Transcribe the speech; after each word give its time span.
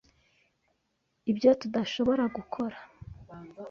Ibyo 1.31 1.49
tudashobora 1.61 2.23
gukora. 2.37 2.77